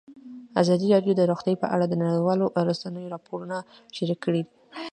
[0.61, 3.57] ازادي راډیو د روغتیا په اړه د نړیوالو رسنیو راپورونه
[3.95, 4.43] شریک کړي.